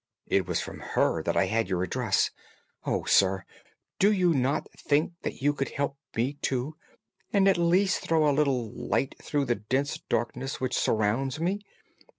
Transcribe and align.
It 0.25 0.47
was 0.47 0.59
from 0.59 0.79
her 0.79 1.21
that 1.21 1.37
I 1.37 1.45
had 1.45 1.69
your 1.69 1.83
address. 1.83 2.31
Oh, 2.87 3.03
sir, 3.03 3.45
do 3.99 4.11
you 4.11 4.33
not 4.33 4.67
think 4.75 5.13
that 5.21 5.43
you 5.43 5.53
could 5.53 5.69
help 5.69 5.95
me, 6.15 6.39
too, 6.41 6.75
and 7.31 7.47
at 7.47 7.55
least 7.59 7.99
throw 8.01 8.27
a 8.27 8.33
little 8.33 8.71
light 8.71 9.13
through 9.21 9.45
the 9.45 9.53
dense 9.53 9.99
darkness 10.09 10.59
which 10.59 10.75
surrounds 10.75 11.39
me? 11.39 11.61